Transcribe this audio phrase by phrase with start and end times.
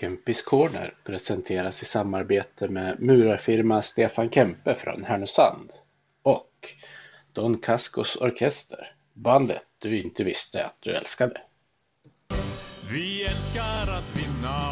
[0.00, 5.70] Kempis Corner presenteras i samarbete med murarfirma Stefan Kempe från Härnösand
[6.22, 6.68] och
[7.32, 11.40] Don Cascos Orkester, bandet du inte visste att du älskade.
[12.92, 14.70] Vi älskar att vinna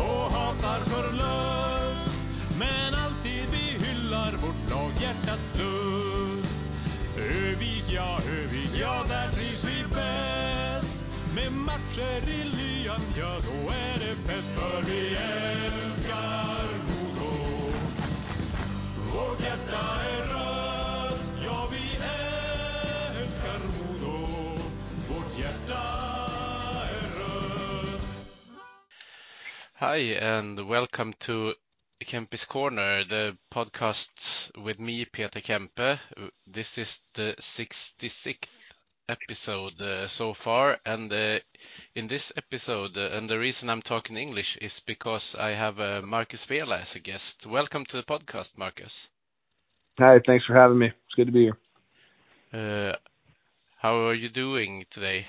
[29.80, 31.54] Hi and welcome to
[32.00, 36.00] Kempis Corner, the podcast with me, Peter Kempe.
[36.48, 38.48] This is the 66th
[39.08, 41.38] episode uh, so far, and uh,
[41.94, 46.02] in this episode, uh, and the reason I'm talking English is because I have uh,
[46.02, 47.46] Marcus Vela as a guest.
[47.46, 49.08] Welcome to the podcast, Marcus.
[50.00, 50.86] Hi, thanks for having me.
[50.86, 51.58] It's good to be here.
[52.52, 52.96] Uh,
[53.76, 55.28] how are you doing today?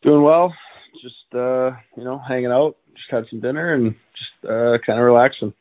[0.00, 0.54] Doing well.
[1.02, 2.76] Just uh, you know, hanging out.
[2.94, 5.52] Just had some dinner and just uh kind of relaxing.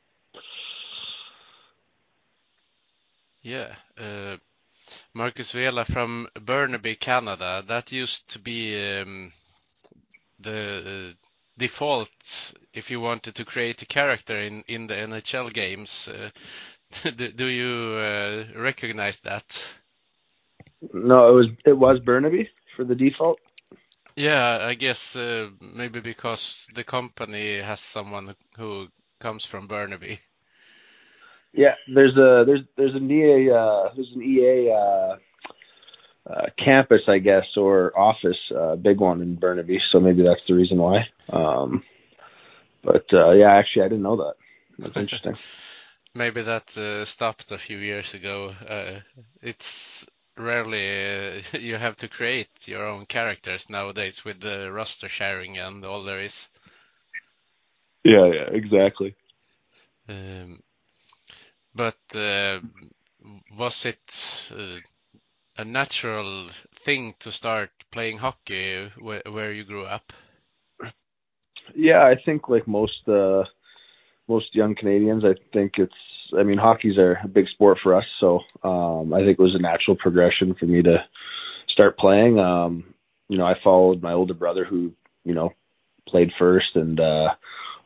[3.42, 3.76] Yeah.
[3.98, 4.38] Uh,
[5.14, 7.64] Marcus Vela from Burnaby, Canada.
[7.66, 9.32] That used to be um,
[10.40, 11.14] the uh,
[11.58, 16.10] default if you wanted to create a character in, in the NHL games.
[16.10, 16.30] Uh,
[17.16, 19.46] do, do you uh, recognize that?
[20.94, 23.40] No, it was it was Burnaby for the default.
[24.18, 28.88] Yeah, I guess uh, maybe because the company has someone who
[29.20, 30.20] comes from Burnaby.
[31.54, 35.16] Yeah, there's a there's there's an EA uh there's an EA uh
[36.30, 40.56] uh campus I guess or office uh big one in Burnaby, so maybe that's the
[40.56, 41.06] reason why.
[41.32, 41.84] Um
[42.84, 44.34] but uh yeah, actually I didn't know that.
[44.80, 45.36] That's interesting.
[46.14, 48.52] Maybe that uh, stopped a few years ago.
[48.68, 49.00] Uh,
[49.42, 55.58] it's rarely uh, you have to create your own characters nowadays with the roster sharing
[55.58, 56.50] and all there is.
[58.04, 59.16] yeah, yeah, exactly.
[60.10, 60.62] Um,
[61.76, 62.60] but uh,
[63.58, 64.80] was it uh,
[65.58, 70.14] a natural thing to start playing hockey where, where you grew up?
[71.76, 73.44] Yeah, I think like most uh
[74.28, 75.94] most young Canadians, I think it's
[76.38, 79.62] I mean hockey's a big sport for us, so um I think it was a
[79.62, 81.04] natural progression for me to
[81.68, 82.40] start playing.
[82.40, 82.94] Um
[83.30, 84.94] you know, I followed my older brother who,
[85.24, 85.54] you know,
[86.08, 87.30] played first and uh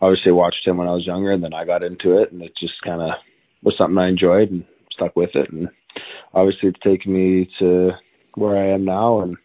[0.02, 2.54] obviously watched him when I was younger and then I got into it and it
[2.60, 3.12] just kind of
[3.64, 5.70] was something I enjoyed and stuck with it and
[6.34, 7.92] obviously it's taken me to
[8.36, 9.38] where I am now and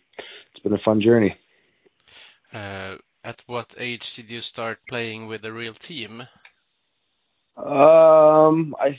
[0.52, 1.36] it's been a fun journey.
[2.52, 6.26] Uh, at what age did you start playing with a real team?
[7.56, 8.98] Um, I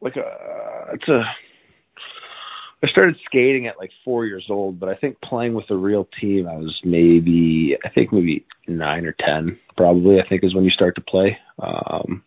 [0.00, 1.22] like uh, it's a.
[2.82, 6.06] I started skating at like four years old, but I think playing with a real
[6.20, 10.20] team, I was maybe I think maybe nine or ten, probably.
[10.20, 12.22] I think is when you start to play um,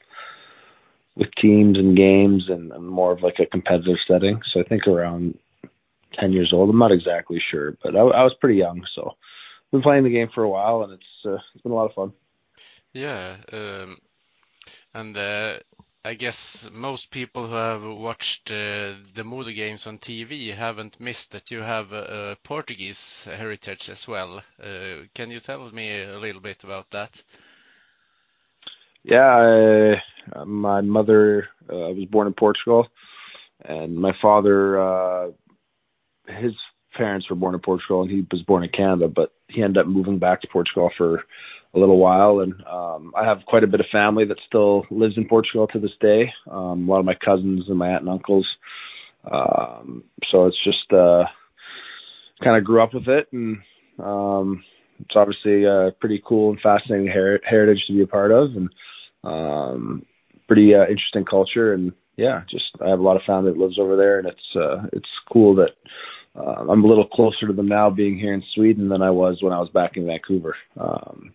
[1.15, 4.41] with teams and games and, and more of like a competitive setting.
[4.51, 5.37] So I think around
[6.19, 6.69] ten years old.
[6.69, 10.09] I'm not exactly sure, but I, I was pretty young, so I've been playing the
[10.09, 12.13] game for a while, and it's uh, it's been a lot of fun.
[12.93, 13.97] Yeah, um,
[14.95, 21.33] I guess most people who have watched uh, the Modo games on TV haven't missed
[21.33, 24.41] that you have a, Portuguese heritage as well.
[24.61, 27.21] Uh, can you tell me a little bit about that?
[29.03, 29.95] Yeah,
[30.45, 32.87] my mother uh, was born in Portugal,
[33.63, 35.31] and my father, uh,
[36.27, 36.53] his
[36.95, 39.87] parents were born in Portugal, and he was born in Canada, but he ended up
[39.87, 41.23] moving back to Portugal for
[41.73, 45.17] a little while, and um, I have quite a bit of family that still lives
[45.17, 46.31] in Portugal to this day.
[46.49, 48.47] Um, a lot of my cousins and my aunt and uncles.
[49.29, 51.25] Um, so it's just uh,
[52.43, 53.57] kind of grew up with it, and
[53.99, 54.63] um,
[54.99, 58.69] it's obviously a pretty cool and fascinating her- heritage to be a part of, and
[59.23, 60.05] um,
[60.47, 61.73] pretty uh, interesting culture.
[61.73, 64.55] And yeah, just I have a lot of family that lives over there, and it's
[64.55, 65.71] uh, it's cool that.
[66.35, 69.39] Uh, I'm a little closer to them now being here in Sweden than I was
[69.41, 70.55] when I was back in Vancouver.
[70.79, 71.33] Um,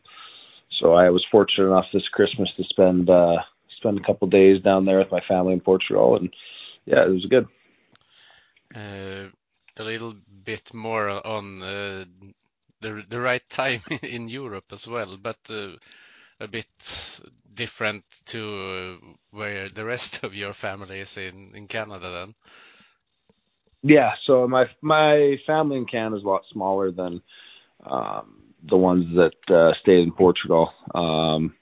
[0.80, 3.36] so I was fortunate enough this Christmas to spend uh
[3.76, 6.30] spend a couple of days down there with my family in Portugal and
[6.86, 7.46] yeah, it was good.
[8.74, 9.28] Uh,
[9.76, 12.04] a little bit more on uh,
[12.80, 15.70] the the right time in Europe as well, but uh,
[16.40, 17.20] a bit
[17.52, 22.34] different to uh, where the rest of your family is in in Canada then.
[23.82, 27.22] Yeah, so my my family in Canada is a lot smaller than
[27.84, 30.70] um the ones that uh, stayed in Portugal.
[30.94, 31.54] Um,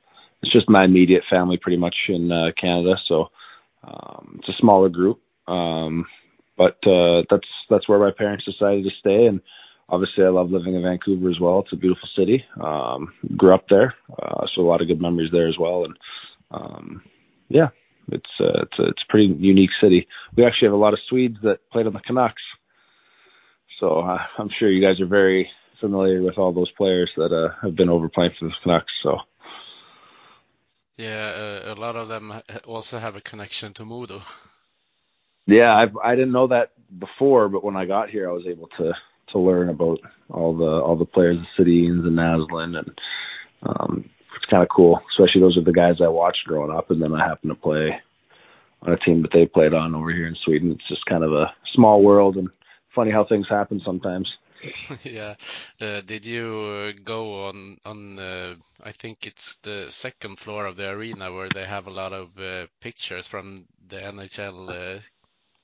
[0.43, 2.95] it's just my immediate family pretty much in uh, Canada.
[3.09, 3.29] So
[3.85, 6.07] um, it's a smaller group, um,
[6.57, 9.27] but uh, that's that's where my parents decided to stay.
[9.27, 9.41] And
[9.89, 11.61] obviously, I love living in Vancouver as well.
[11.61, 12.45] It's a beautiful city.
[12.63, 15.85] Um, grew up there, uh, so a lot of good memories there as well.
[15.85, 15.97] And
[16.51, 17.03] um,
[17.49, 17.69] yeah,
[18.11, 20.07] it's uh, it's a, it's a pretty unique city.
[20.37, 22.43] We actually have a lot of Swedes that played on the Canucks,
[23.81, 25.49] so uh, I'm sure you guys are very
[25.83, 28.93] familiar with all those players that uh, have been over playing for the Canucks.
[29.03, 29.19] So.
[30.97, 32.33] Yeah, uh, a lot of them
[32.65, 34.23] also have a connection to Modo.
[35.45, 38.69] Yeah, I've, I didn't know that before, but when I got here, I was able
[38.79, 38.93] to
[39.33, 39.99] to learn about
[40.31, 43.01] all the all the players, the Sedins and Näslund, and
[43.65, 45.01] um, it's kind of cool.
[45.11, 48.01] Especially those are the guys I watched growing up, and then I happened to play
[48.83, 50.73] on a team that they played on over here in Sweden.
[50.73, 52.49] It's just kind of a small world, and
[52.95, 54.29] funny how things happen sometimes.
[55.03, 55.35] yeah.
[55.81, 58.19] Uh, did you uh, go on on?
[58.19, 62.13] Uh, I think it's the second floor of the arena where they have a lot
[62.13, 62.31] of
[62.81, 65.03] pictures from the NHL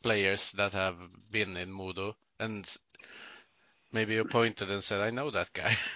[0.03, 0.97] players that have
[1.31, 2.67] been in Modo, and
[3.93, 5.77] maybe you pointed and said, "I know that guy."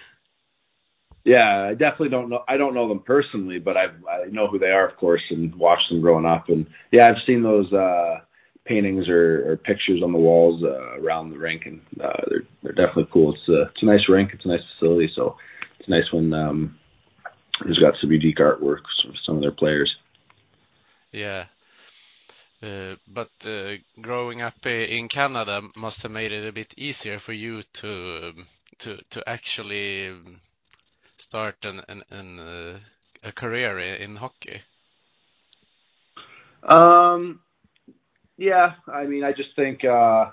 [1.25, 2.43] Yeah, I definitely don't know.
[2.49, 5.55] I don't know them personally, but I I know who they are, of course, and
[5.55, 6.49] watched them growing up.
[6.49, 8.19] And yeah, I've seen those uh,
[8.65, 12.73] paintings or, or pictures on the walls uh, around the rink, and uh, they're they're
[12.73, 13.33] definitely cool.
[13.33, 14.31] It's a it's a nice rink.
[14.33, 15.35] It's a nice facility, so
[15.79, 16.79] it's nice when um,
[17.63, 19.93] there's got some unique artwork for some of their players.
[21.11, 21.45] Yeah.
[22.61, 27.33] Uh, but uh, growing up in Canada must have made it a bit easier for
[27.33, 28.47] you to um,
[28.79, 30.39] to to actually um,
[31.17, 32.79] start an, an, an uh,
[33.23, 34.61] a career in hockey.
[36.63, 37.41] Um,
[38.43, 40.25] yeah, I mean, I just think uh,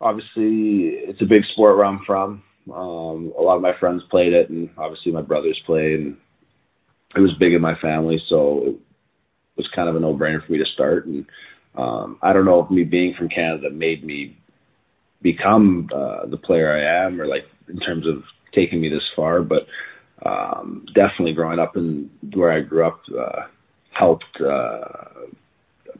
[0.00, 2.42] obviously it's a big sport where I'm from.
[2.72, 6.16] Um, a lot of my friends played it, and obviously my brothers played, and
[7.14, 8.76] it was big in my family, so it
[9.56, 11.06] was kind of a no-brainer for me to start.
[11.06, 11.26] And
[11.76, 14.38] um, I don't know if me being from Canada made me
[15.20, 18.22] become uh, the player I am, or like in terms of
[18.54, 19.66] taking me this far, but
[20.24, 23.42] um, definitely growing up in where I grew up uh,
[23.92, 25.26] helped uh,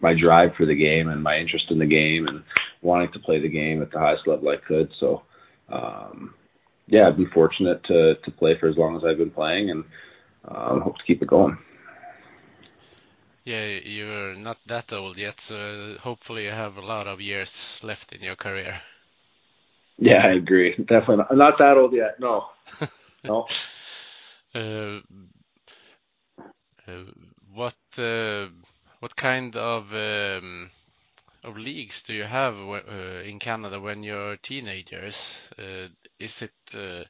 [0.00, 2.42] my drive for the game and my interest in the game and
[2.82, 4.90] wanting to play the game at the highest level I could.
[4.98, 5.22] So,
[5.68, 6.34] um,
[6.86, 9.84] yeah, I've been fortunate to to play for as long as I've been playing, and
[10.44, 11.58] um, hope to keep it going.
[13.44, 18.12] Yeah, you're not that old yet, so hopefully you have a lot of years left
[18.12, 18.80] in your career.
[19.98, 20.74] Yeah, I agree.
[20.76, 22.20] Definitely not, not that old yet.
[22.20, 22.46] No,
[23.24, 23.46] no.
[24.54, 25.00] Uh,
[26.88, 27.04] uh,
[27.52, 28.46] what uh,
[29.00, 30.70] what kind of um,
[31.44, 35.40] of leagues do you have uh, in Canada when you're teenagers?
[35.58, 35.88] Uh,
[36.18, 37.04] is it uh,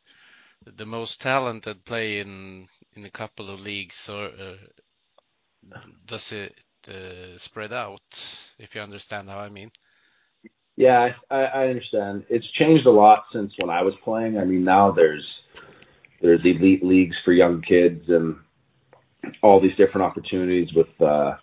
[0.76, 6.54] the most talented play in in a couple of leagues, or uh, does it
[6.88, 8.42] uh, spread out?
[8.58, 9.70] If you understand how I mean.
[10.76, 12.24] Yeah, I, I understand.
[12.30, 14.38] It's changed a lot since when I was playing.
[14.38, 15.26] I mean, now there's
[16.22, 18.36] there's elite leagues for young kids and
[19.42, 21.36] all these different opportunities with uh, uh,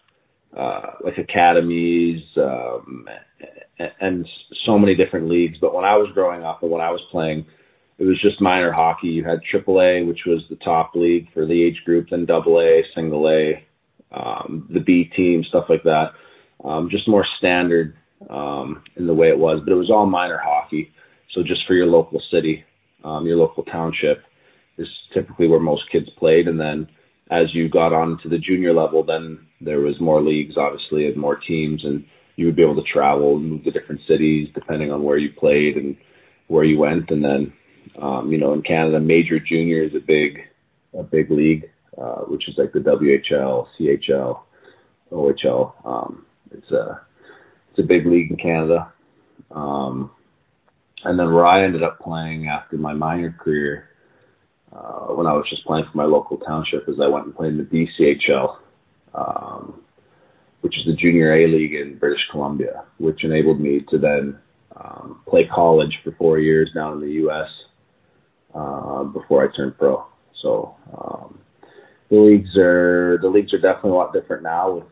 [1.03, 3.07] like academies um,
[3.99, 4.27] and
[4.65, 5.57] so many different leagues.
[5.59, 7.45] But when I was growing up and when I was playing,
[7.99, 9.07] it was just minor hockey.
[9.07, 13.29] You had AAA, which was the top league for the age group, then AA, Single
[13.29, 13.65] A,
[14.11, 16.11] um, the B team, stuff like that.
[16.63, 17.95] Um, just more standard
[18.29, 20.91] um, in the way it was, but it was all minor hockey.
[21.33, 22.63] So just for your local city,
[23.03, 24.23] um, your local township
[24.77, 26.47] is typically where most kids played.
[26.47, 26.87] And then
[27.31, 31.17] as you got on to the junior level, then there was more leagues, obviously, and
[31.17, 32.05] more teams, and
[32.35, 35.31] you would be able to travel and move to different cities depending on where you
[35.37, 35.97] played and
[36.47, 37.09] where you went.
[37.09, 37.53] And then,
[38.01, 40.39] um, you know, in Canada, major junior is a big,
[40.97, 41.69] a big league,
[41.99, 44.39] uh, which is like the WHL, CHL,
[45.11, 45.85] OHL.
[45.85, 47.01] Um, it's a,
[47.71, 48.93] it's a big league in Canada.
[49.51, 50.11] Um,
[51.03, 53.89] and then where I ended up playing after my minor career
[54.71, 57.53] uh, when I was just playing for my local township is I went and played
[57.53, 58.57] in the BCHL,
[59.13, 59.81] um,
[60.61, 64.37] which is the junior A league in British Columbia, which enabled me to then
[64.75, 67.49] um, play college for four years down in the U.S.
[68.53, 70.05] Uh, before I turned pro.
[70.41, 71.39] So um,
[72.09, 74.85] the leagues are the leagues are definitely a lot different now with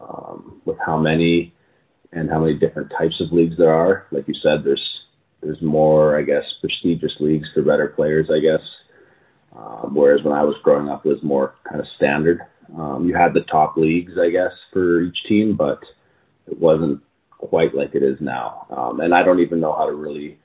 [0.00, 1.52] um, with how many
[2.12, 4.06] and how many different types of leagues there are.
[4.10, 4.84] Like you said, there's
[5.42, 8.64] there's more, I guess, prestigious leagues for better players, I guess.
[9.56, 12.40] Um, whereas when I was growing up, it was more kind of standard.
[12.76, 15.80] Um, you had the top leagues, I guess, for each team, but
[16.46, 18.66] it wasn't quite like it is now.
[18.70, 20.38] Um, and I don't even know how to really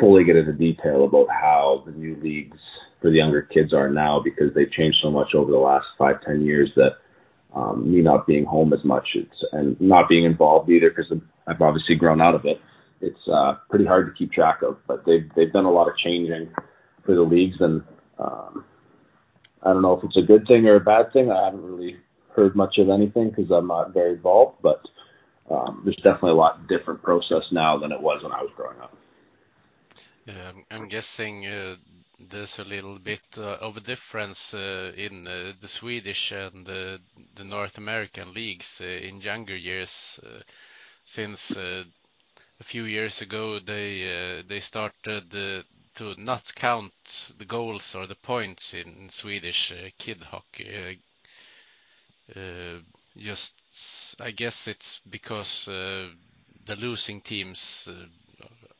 [0.00, 2.58] fully get into detail about how the new leagues
[3.00, 6.16] for the younger kids are now because they've changed so much over the last five
[6.24, 6.92] ten years that
[7.54, 11.12] um, me not being home as much it's, and not being involved either because
[11.46, 12.58] I've obviously grown out of it.
[13.00, 15.94] It's uh, pretty hard to keep track of, but they've they've done a lot of
[16.02, 16.50] changing
[17.04, 17.82] for the leagues, and
[18.22, 21.30] I don't know if it's a good thing or a bad thing.
[21.30, 21.96] I haven't really
[22.34, 24.80] heard much of anything because I'm not very involved, but
[25.50, 28.80] um, there's definitely a lot different process now than it was when I was growing
[28.80, 28.96] up.
[30.26, 31.76] Yeah, I'm guessing uh,
[32.18, 37.00] there's a little bit uh, of a difference uh, in uh, the Swedish and the
[37.44, 40.20] North American leagues in younger years,
[41.04, 41.84] since a
[42.62, 45.64] few years ago they they started
[45.94, 50.98] to not count the goals or the points in Swedish kid hockey.
[53.16, 57.88] Just, I guess it's because the losing teams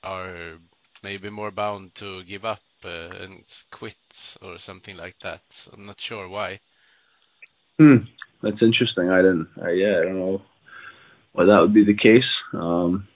[0.02, 0.58] are
[1.02, 5.42] maybe more bound to give up uh, and quit or something like that.
[5.72, 6.60] I'm not sure why.
[7.78, 8.04] Hmm,
[8.42, 9.10] that's interesting.
[9.10, 9.48] I didn't.
[9.60, 10.42] Uh, yeah, I don't know
[11.32, 12.28] why that would be the case.
[12.52, 13.06] Um,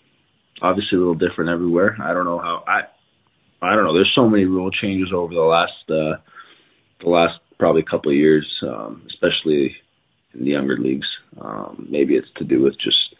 [0.62, 1.96] obviously, a little different everywhere.
[2.00, 2.64] I don't know how.
[2.66, 2.82] I
[3.62, 3.94] I don't know.
[3.94, 6.20] There's so many rule changes over the last uh,
[7.02, 9.74] the last probably couple of years, um, especially
[10.34, 11.06] in the younger leagues.
[11.40, 13.14] Um, maybe it's to do with just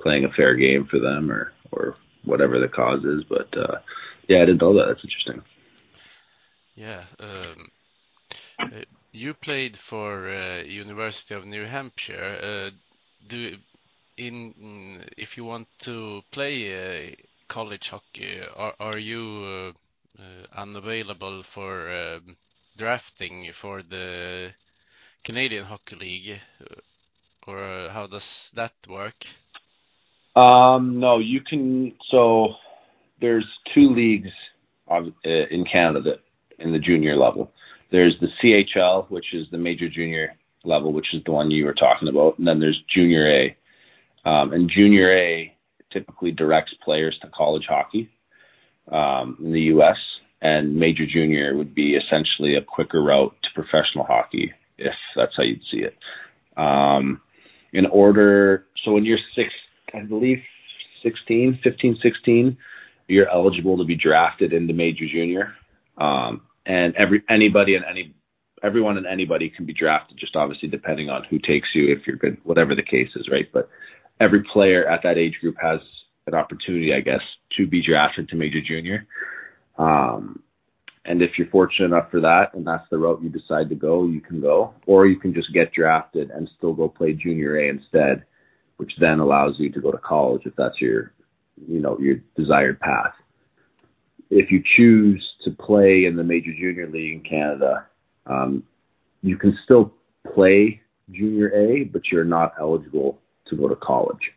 [0.00, 3.24] playing a fair game for them, or or whatever the cause is.
[3.28, 3.78] But uh,
[4.28, 4.86] yeah, I didn't know that.
[4.88, 5.42] That's interesting.
[6.74, 7.04] Yeah.
[7.20, 7.70] Um,
[8.58, 12.38] uh, you played for uh, University of New Hampshire.
[12.42, 12.70] Uh,
[13.26, 13.56] do
[14.16, 17.14] in if you want to play
[17.52, 19.74] college hockey, are are you
[20.56, 22.36] unavailable for um,
[22.78, 24.52] drafting for the
[25.22, 26.40] Canadian Hockey League,
[27.46, 29.26] or how does that work?
[30.34, 31.92] Um, no, you can.
[32.10, 32.54] So
[33.20, 34.32] there's two leagues
[35.24, 36.14] in Canada
[36.58, 37.52] in the junior level.
[37.90, 41.74] There's the CHL, which is the major junior level, which is the one you were
[41.74, 43.56] talking about, and then there's Junior A.
[44.24, 45.54] Um, and Junior A
[45.92, 48.10] typically directs players to college hockey
[48.90, 49.96] um, in the U.S.
[50.40, 55.42] And Major Junior would be essentially a quicker route to professional hockey, if that's how
[55.42, 55.96] you'd see it.
[56.56, 57.20] Um,
[57.72, 59.48] in order, so when you're six,
[59.94, 60.38] I believe
[61.02, 62.56] 16, 15, 16,
[63.08, 65.54] you're eligible to be drafted into Major Junior.
[65.98, 68.14] Um, and every anybody and any
[68.62, 72.16] everyone and anybody can be drafted, just obviously depending on who takes you, if you're
[72.16, 73.48] good, whatever the case is, right?
[73.52, 73.68] But
[74.22, 75.80] every player at that age group has
[76.26, 77.22] an opportunity, I guess,
[77.56, 79.06] to be drafted to major junior.
[79.78, 80.42] Um,
[81.04, 84.06] and if you're fortunate enough for that, and that's the route you decide to go,
[84.06, 87.68] you can go, or you can just get drafted and still go play junior A
[87.68, 88.24] instead,
[88.76, 91.12] which then allows you to go to college if that's your,
[91.66, 93.14] you know, your desired path
[94.32, 97.86] if you choose to play in the major junior league in Canada,
[98.24, 98.62] um,
[99.20, 99.92] you can still
[100.34, 103.18] play junior A, but you're not eligible
[103.48, 104.32] to go to college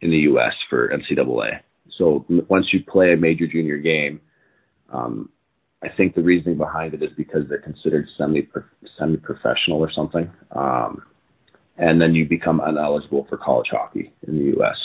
[0.00, 0.52] in the U.S.
[0.68, 1.60] for NCAA.
[1.98, 4.20] So once you play a major junior game,
[4.90, 5.30] um,
[5.82, 8.46] I think the reasoning behind it is because they're considered semi
[8.98, 11.02] semi professional or something, um,
[11.78, 14.76] and then you become ineligible for college hockey in the U.S.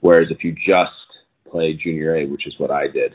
[0.00, 0.92] Whereas if you just
[1.50, 3.14] play junior A, which is what I did,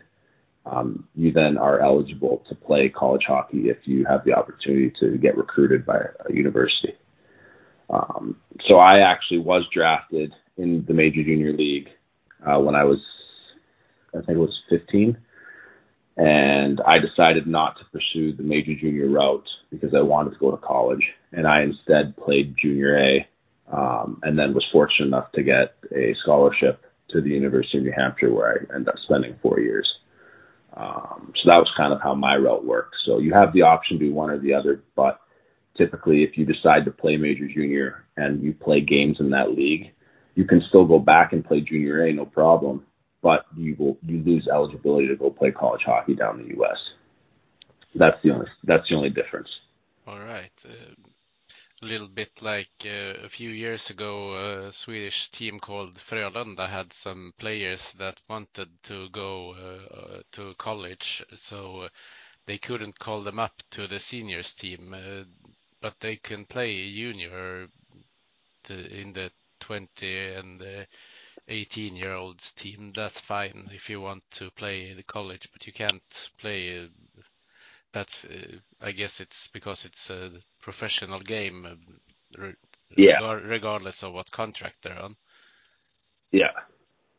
[0.65, 5.17] um, you then are eligible to play college hockey if you have the opportunity to
[5.17, 5.97] get recruited by
[6.29, 6.93] a university.
[7.91, 8.37] Um,
[8.69, 11.89] so I actually was drafted in the major junior league
[12.45, 12.99] uh, when I was,
[14.13, 15.17] I think it was 15,
[16.17, 20.51] and I decided not to pursue the major junior route because I wanted to go
[20.51, 23.27] to college, and I instead played junior A,
[23.75, 27.93] um, and then was fortunate enough to get a scholarship to the University of New
[27.95, 29.87] Hampshire where I ended up spending four years.
[30.75, 32.95] Um, so that was kind of how my route worked.
[33.05, 35.19] So you have the option to do one or the other, but
[35.77, 39.91] typically if you decide to play major junior and you play games in that league,
[40.35, 42.85] you can still go back and play junior A, no problem,
[43.21, 46.77] but you will you lose eligibility to go play college hockey down in the U.S.
[47.95, 49.49] That's the only that's the only difference.
[50.07, 50.51] All right.
[50.65, 50.95] Uh,
[51.81, 56.93] a little bit like uh, a few years ago, a Swedish team called Frölunda had
[56.93, 61.87] some players that wanted to go uh, to college, so
[62.45, 65.23] they couldn't call them up to the seniors team, uh,
[65.81, 67.67] but they can play junior
[68.69, 70.87] in the 20 and
[71.47, 72.93] 18 year olds team.
[72.95, 76.89] That's fine if you want to play in the college, but you can't play
[77.93, 82.55] that's uh, I guess it's because it's a professional game, uh, re-
[82.95, 83.19] yeah.
[83.19, 85.15] regardless of what contract they're on.
[86.31, 86.51] Yeah,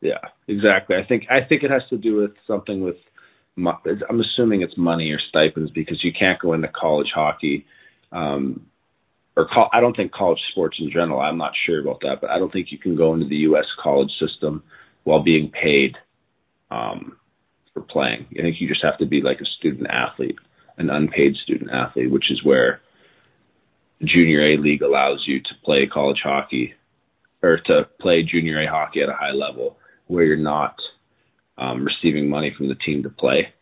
[0.01, 0.95] yeah, exactly.
[0.95, 2.95] I think I think it has to do with something with
[3.55, 7.65] I'm assuming it's money or stipends because you can't go into college hockey.
[8.13, 8.67] Um,
[9.35, 11.19] or I don't think college sports in general.
[11.19, 13.65] I'm not sure about that, but I don't think you can go into the U.S.
[13.81, 14.63] college system
[15.03, 15.97] while being paid
[16.69, 17.17] um,
[17.73, 18.27] for playing.
[18.37, 20.37] I think you just have to be like a student athlete,
[20.77, 22.81] an unpaid student athlete, which is where
[24.03, 26.75] junior A league allows you to play college hockey
[27.41, 29.77] or to play junior A hockey at a high level
[30.07, 30.75] where you're not
[31.57, 33.53] um, receiving money from the team to play,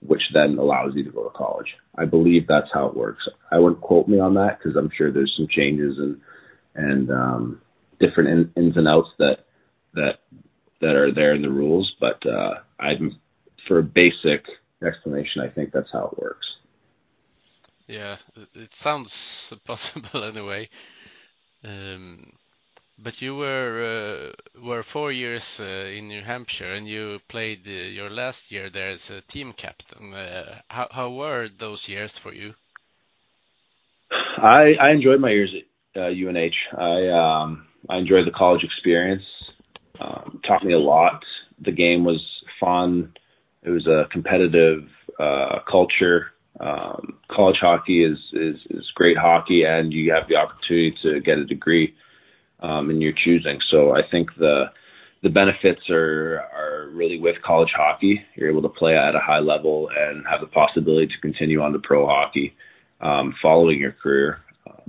[0.00, 1.68] which then allows you to go to college.
[1.96, 3.28] I believe that's how it works.
[3.50, 6.20] I wouldn't quote me on that because I'm sure there's some changes and
[6.74, 7.60] and um,
[7.98, 9.38] different in, ins and outs that
[9.94, 10.20] that
[10.80, 11.92] that are there in the rules.
[12.00, 13.20] But uh, I'm
[13.66, 14.44] for a basic
[14.86, 16.46] explanation, I think that's how it works.
[17.86, 18.16] Yeah,
[18.54, 20.68] it sounds possible anyway.
[21.64, 22.32] Um,
[23.02, 27.70] but you were uh, were four years uh, in New Hampshire, and you played uh,
[27.70, 30.14] your last year there as a team captain.
[30.14, 32.54] Uh, how how were those years for you?
[34.10, 35.54] I I enjoyed my years
[35.96, 36.58] at UNH.
[36.78, 39.24] I um I enjoyed the college experience.
[40.00, 41.22] Um, taught me a lot.
[41.60, 42.22] The game was
[42.58, 43.12] fun.
[43.62, 44.88] It was a competitive
[45.18, 46.32] uh, culture.
[46.58, 51.38] Um, college hockey is, is is great hockey, and you have the opportunity to get
[51.38, 51.94] a degree
[52.60, 53.58] um, in your choosing.
[53.70, 54.66] So I think the
[55.22, 58.22] the benefits are are really with college hockey.
[58.34, 61.72] You're able to play at a high level and have the possibility to continue on
[61.72, 62.54] to pro hockey
[63.00, 64.38] um, following your career,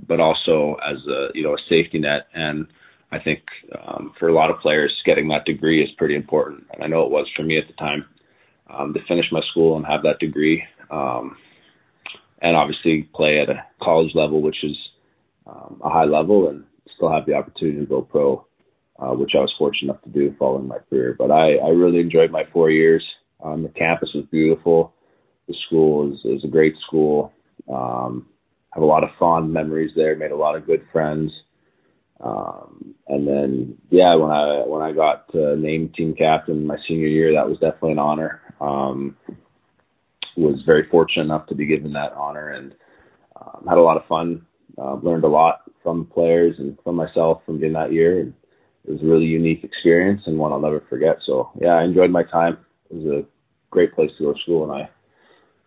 [0.06, 2.26] but also as a you know a safety net.
[2.34, 2.66] And
[3.10, 3.40] I think
[3.86, 6.64] um, for a lot of players, getting that degree is pretty important.
[6.72, 8.06] And I know it was for me at the time
[8.70, 11.36] um, to finish my school and have that degree, um,
[12.40, 14.76] and obviously play at a college level, which is
[15.46, 16.64] um, a high level and
[17.02, 18.46] still have the opportunity to go pro,
[18.98, 21.16] uh, which I was fortunate enough to do following my career.
[21.18, 23.04] But I, I really enjoyed my four years.
[23.42, 24.94] Um, the campus was beautiful.
[25.48, 27.32] The school is, is a great school.
[27.72, 28.28] Um,
[28.72, 30.14] have a lot of fond memories there.
[30.14, 31.32] Made a lot of good friends.
[32.20, 37.32] Um, and then, yeah, when I when I got named team captain my senior year,
[37.34, 38.40] that was definitely an honor.
[38.60, 39.16] Um,
[40.36, 42.74] was very fortunate enough to be given that honor and
[43.36, 44.46] um, had a lot of fun.
[44.78, 48.20] Uh, learned a lot from the players and from myself from in that year.
[48.20, 48.34] And
[48.84, 51.18] it was a really unique experience and one I'll never forget.
[51.26, 52.58] So yeah, I enjoyed my time.
[52.90, 53.24] It was a
[53.70, 54.90] great place to go to school, and I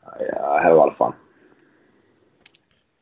[0.07, 1.13] I, uh, had a lot of fun.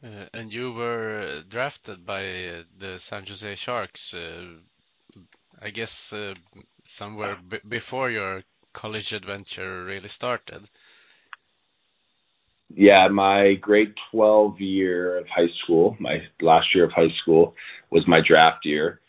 [0.04, 4.46] Uh, and you were drafted by uh, the San Jose Sharks, uh,
[5.62, 6.34] I guess uh,
[6.84, 10.68] somewhere before your college adventure really started
[12.76, 17.54] yeah, my grade 12 year of high school, my last year of high school
[17.92, 19.00] was my draft year.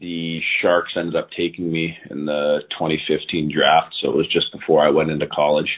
[0.00, 4.84] The Sharks ended up taking me in the 2015 draft, so it was just before
[4.84, 5.70] I went into college.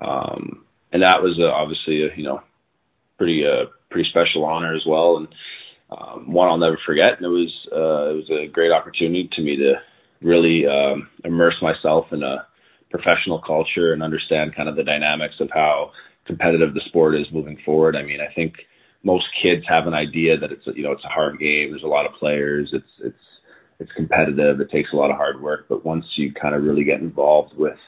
[0.00, 2.42] Um, and that was uh, obviously a, you know,
[3.16, 5.18] pretty, uh, pretty special honor as well.
[5.18, 5.28] And,
[5.90, 7.16] um, one I'll never forget.
[7.16, 9.74] And it was, uh, it was a great opportunity to me to
[10.20, 12.46] really, um, immerse myself in a,
[12.94, 15.90] professional culture and understand kind of the dynamics of how
[16.26, 17.96] competitive the sport is moving forward.
[17.96, 18.54] I mean, I think
[19.02, 21.70] most kids have an idea that it's you know it's a hard game.
[21.70, 22.70] There's a lot of players.
[22.72, 23.24] It's it's
[23.80, 24.60] it's competitive.
[24.60, 25.66] It takes a lot of hard work.
[25.68, 27.78] But once you kind of really get involved with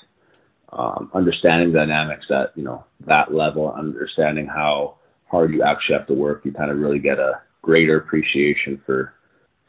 [0.73, 6.14] um, understanding dynamics at you know that level, understanding how hard you actually have to
[6.14, 9.14] work, you kind of really get a greater appreciation for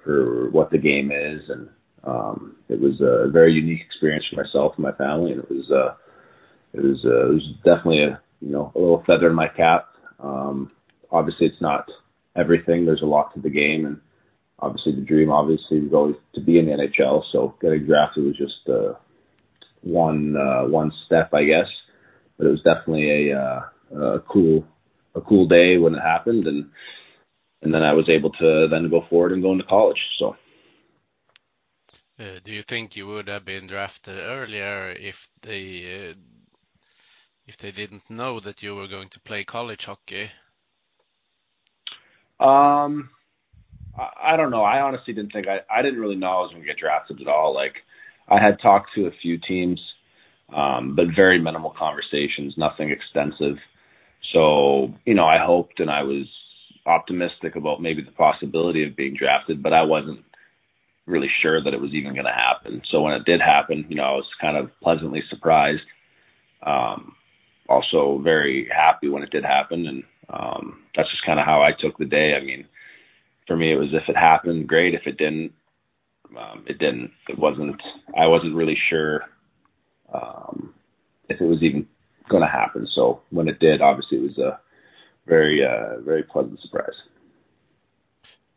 [0.04, 1.70] for what the game is and
[2.08, 5.70] um, it was a very unique experience for myself and my family, and it was
[5.70, 5.96] uh,
[6.74, 9.90] it was uh, it was definitely a you know a little feather in my cap.
[10.20, 10.72] Um,
[11.12, 11.90] obviously, it's not
[12.36, 12.86] everything.
[12.86, 14.00] There's a lot to the game, and
[14.60, 17.24] obviously the dream obviously was always to be in the NHL.
[17.32, 18.94] So getting drafted was just uh,
[19.82, 21.68] one uh, one step, I guess.
[22.38, 24.66] But it was definitely a, uh, a cool
[25.14, 26.70] a cool day when it happened, and
[27.62, 30.00] and then I was able to then go forward and go into college.
[30.20, 30.38] So
[32.18, 36.14] do you think you would have been drafted earlier if they uh,
[37.46, 40.32] if they didn't know that you were going to play college hockey?
[42.40, 43.10] Um,
[43.98, 44.64] I, I don't know.
[44.64, 47.22] I honestly didn't think I I didn't really know I was going to get drafted
[47.22, 47.54] at all.
[47.54, 47.76] Like
[48.28, 49.80] I had talked to a few teams,
[50.56, 53.58] um, but very minimal conversations, nothing extensive.
[54.34, 56.26] So you know, I hoped and I was
[56.88, 60.24] optimistic about maybe the possibility of being drafted, but I wasn't
[61.08, 62.82] really sure that it was even going to happen.
[62.92, 65.82] So when it did happen, you know, I was kind of pleasantly surprised.
[66.62, 67.16] Um,
[67.70, 71.72] also very happy when it did happen, and um, that's just kind of how I
[71.72, 72.34] took the day.
[72.40, 72.68] I mean,
[73.48, 74.94] for me, it was if it happened, great.
[74.94, 75.54] If it didn't,
[76.38, 77.12] um, it didn't.
[77.30, 77.82] It wasn't.
[78.18, 79.24] I wasn't really sure
[80.14, 80.74] um,
[81.30, 81.88] if it was even
[82.30, 82.88] going to happen.
[82.96, 84.60] So when it did, obviously it was a
[85.26, 86.96] very uh, very pleasant surprise.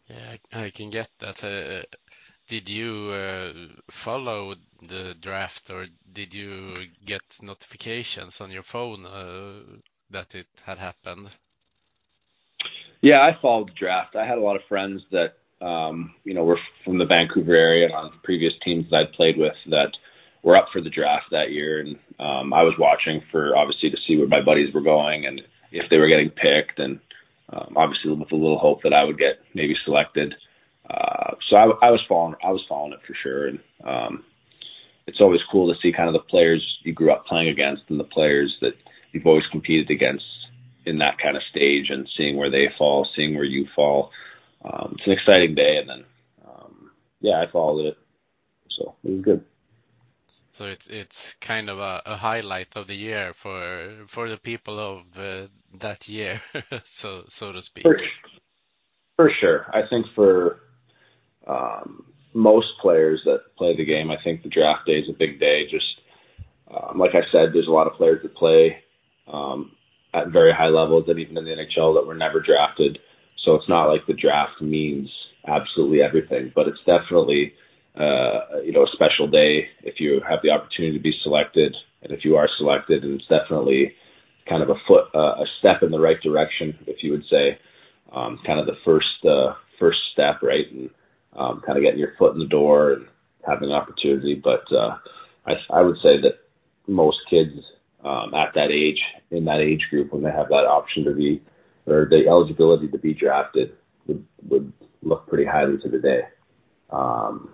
[0.09, 1.45] Yeah, I can get that.
[1.45, 1.83] Uh,
[2.51, 3.53] did you uh,
[3.91, 9.61] follow the draft or did you get notifications on your phone uh,
[10.11, 11.29] that it had happened?
[13.01, 14.17] Yeah, I followed the draft.
[14.17, 15.35] I had a lot of friends that
[15.65, 19.55] um, you know were from the Vancouver area on previous teams that I'd played with
[19.67, 19.93] that
[20.43, 23.97] were up for the draft that year, and um, I was watching for obviously to
[24.09, 26.99] see where my buddies were going and if they were getting picked, and
[27.51, 30.35] um, obviously with a little hope that I would get maybe selected.
[30.91, 34.25] Uh, so I, I was following, I was following it for sure, and um,
[35.07, 38.01] it's always cool to see kind of the players you grew up playing against and
[38.01, 38.73] the players that
[39.13, 40.25] you've always competed against
[40.87, 44.11] in that kind of stage, and seeing where they fall, seeing where you fall.
[44.65, 46.05] Um, it's an exciting day, and then
[46.45, 47.99] um, yeah, I followed it,
[48.77, 49.45] so it was good.
[50.53, 54.79] So it's it's kind of a, a highlight of the year for for the people
[54.81, 55.47] of uh,
[55.79, 56.43] that year,
[56.85, 57.85] so so to speak.
[57.85, 57.97] For,
[59.17, 60.61] for sure, I think for
[61.47, 65.41] um, most players that play the game, I think the draft day is a big
[65.41, 65.65] day.
[65.71, 66.01] Just
[66.71, 68.83] um, like I said, there's a lot of players that play
[69.27, 69.73] um,
[70.15, 72.99] at very high levels, and even in the NHL that were never drafted.
[73.45, 75.11] So it's not like the draft means
[75.47, 77.55] absolutely everything, but it's definitely
[77.97, 82.13] uh, you know, a special day if you have the opportunity to be selected, and
[82.13, 83.93] if you are selected, and it's definitely
[84.49, 87.59] kind of a foot, uh, a step in the right direction, if you would say,
[88.13, 90.91] um, kind of the first uh, first step, right, and
[91.37, 93.07] um, kind of getting your foot in the door and
[93.47, 94.35] having an opportunity.
[94.35, 94.97] But uh,
[95.47, 96.41] I, I would say that
[96.87, 97.53] most kids
[98.05, 101.43] um, at that age, in that age group, when they have that option to be
[101.87, 103.73] or the eligibility to be drafted,
[104.07, 106.23] would would look pretty highly to the day.
[106.91, 107.51] Um,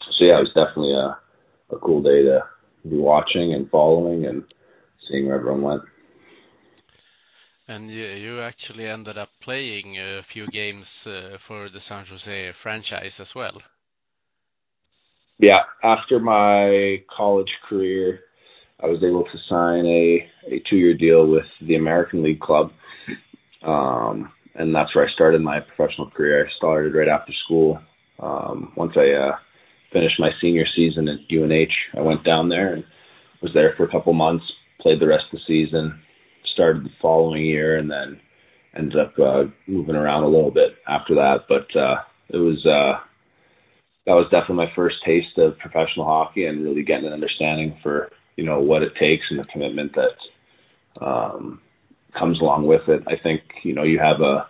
[0.00, 1.18] so yeah, it was definitely a,
[1.74, 2.44] a cool day to
[2.88, 4.44] be watching and following and
[5.08, 5.82] seeing where everyone went.
[7.68, 12.52] And you, you actually ended up playing a few games uh, for the San Jose
[12.52, 13.62] franchise as well.
[15.38, 18.20] Yeah, after my college career,
[18.82, 22.72] I was able to sign a, a two year deal with the American League Club.
[23.62, 26.46] Um, and that's where I started my professional career.
[26.46, 27.80] I started right after school.
[28.18, 29.36] Um, once I uh,
[29.92, 31.72] finished my senior season at UNH.
[31.96, 32.84] I went down there and
[33.40, 34.44] was there for a couple months,
[34.80, 36.00] played the rest of the season,
[36.52, 38.20] started the following year, and then
[38.74, 41.46] ended up uh, moving around a little bit after that.
[41.48, 43.00] But uh, it was uh,
[44.06, 48.10] that was definitely my first taste of professional hockey and really getting an understanding for
[48.36, 51.60] you know what it takes and the commitment that um,
[52.12, 53.04] comes along with it.
[53.06, 54.46] I think you know you have a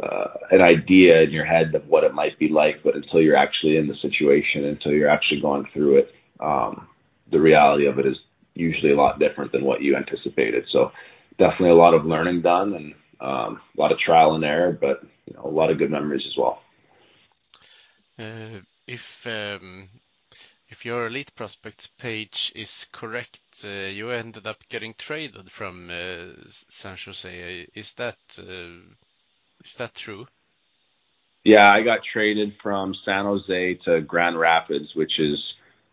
[0.00, 3.36] uh, an idea in your head of what it might be like, but until you're
[3.36, 6.86] actually in the situation, until you're actually going through it, um,
[7.30, 8.18] the reality of it is
[8.56, 10.64] usually a lot different than what you anticipated.
[10.72, 10.92] So
[11.38, 15.02] definitely a lot of learning done and um, a lot of trial and error, but
[15.26, 16.60] you know, a lot of good memories as well.
[18.18, 19.88] Uh, if um,
[20.68, 26.32] if your elite prospects page is correct, uh, you ended up getting traded from uh,
[26.48, 27.66] San Jose.
[27.74, 28.80] Is that uh,
[29.64, 30.26] is that true?
[31.44, 35.38] Yeah, I got traded from San Jose to Grand Rapids, which is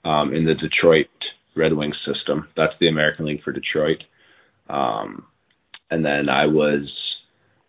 [0.03, 1.07] um, in the Detroit
[1.55, 2.47] Red Wings system.
[2.55, 4.03] That's the American League for Detroit.
[4.69, 5.25] Um,
[5.91, 6.91] and then I was,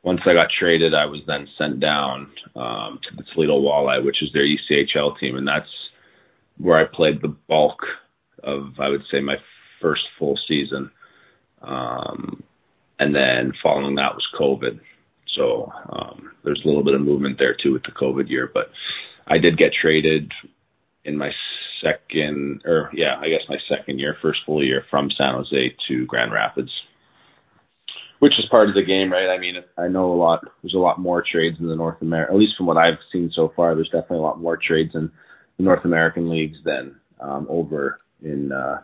[0.03, 4.23] once I got traded, I was then sent down um, to the Toledo Walleye, which
[4.23, 5.69] is their ECHL team, and that's
[6.59, 7.81] where I played the bulk
[8.43, 9.37] of, I would say, my
[9.81, 10.91] first full season.
[11.63, 12.43] Um,
[12.99, 14.81] and then following that was COVID.
[15.37, 18.51] So um, there's a little bit of movement there too with the COVID year.
[18.53, 18.71] But
[19.27, 20.33] I did get traded
[21.05, 21.31] in my
[21.85, 26.07] second, or yeah, I guess my second year, first full year from San Jose to
[26.07, 26.71] Grand Rapids,
[28.19, 29.29] which is part of the game, right?
[29.29, 30.45] I mean, I know a lot.
[30.63, 33.31] There's a lot more trades in the North America, at least from what I've seen
[33.35, 33.75] so far.
[33.75, 35.11] There's definitely a lot more trades in
[35.59, 38.81] the North American leagues than um, over in uh,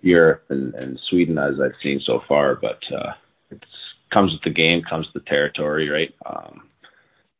[0.00, 2.56] Europe and, and Sweden, as I've seen so far.
[2.56, 3.12] But uh,
[3.50, 3.64] it's
[4.12, 6.14] comes with the game, comes with the territory, right?
[6.24, 6.68] Um,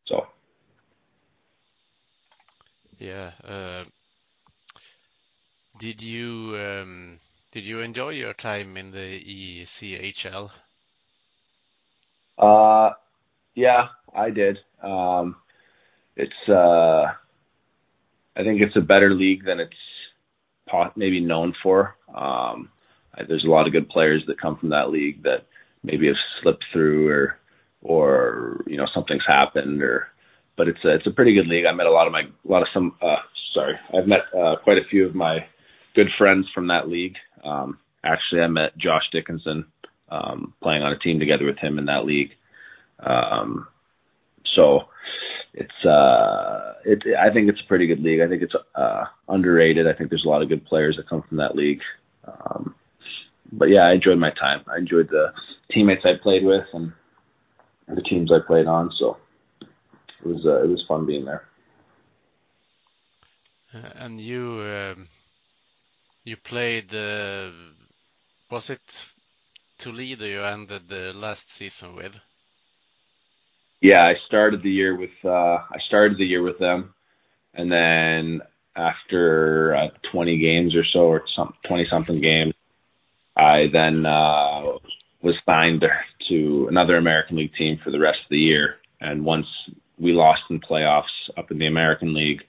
[0.07, 0.27] so.
[2.99, 3.31] Yeah.
[3.44, 3.85] Uh,
[5.78, 7.20] did you um,
[7.52, 10.50] did you enjoy your time in the ECHL?
[12.36, 12.90] Uh,
[13.54, 14.58] yeah, I did.
[14.82, 15.36] Um,
[16.16, 17.06] it's uh,
[18.36, 19.72] I think it's a better league than it's
[20.96, 21.96] maybe known for.
[22.14, 22.70] Um,
[23.26, 25.46] there's a lot of good players that come from that league that
[25.82, 27.38] maybe have slipped through or
[27.82, 30.08] or you know something's happened or
[30.56, 31.66] but it's a it's a pretty good league.
[31.66, 33.16] I met a lot of my a lot of some uh
[33.54, 35.46] sorry I've met uh, quite a few of my
[35.98, 37.16] good friends from that league.
[37.42, 39.66] Um, actually, I met Josh Dickinson
[40.08, 42.30] um, playing on a team together with him in that league.
[43.00, 43.66] Um,
[44.54, 44.82] so
[45.54, 47.02] it's uh, it.
[47.18, 48.20] I think it's a pretty good league.
[48.20, 49.88] I think it's uh, underrated.
[49.88, 51.80] I think there's a lot of good players that come from that league.
[52.24, 52.76] Um,
[53.50, 54.62] but yeah, I enjoyed my time.
[54.72, 55.32] I enjoyed the
[55.72, 56.92] teammates I played with and
[57.88, 58.92] the teams I played on.
[59.00, 59.16] So
[59.61, 61.42] it was uh, it was fun being there.
[63.74, 65.08] Uh, and you um,
[66.28, 66.94] you played.
[66.94, 67.50] Uh,
[68.50, 69.04] was it
[69.78, 72.20] Toledo you ended the last season with?
[73.80, 76.94] Yeah, I started the year with uh, I started the year with them,
[77.54, 78.42] and then
[78.76, 82.54] after uh, 20 games or so, or some 20 something games,
[83.36, 84.78] I then uh,
[85.22, 85.84] was signed
[86.28, 88.76] to another American League team for the rest of the year.
[89.00, 89.46] And once
[89.98, 91.04] we lost in playoffs
[91.36, 92.42] up in the American League,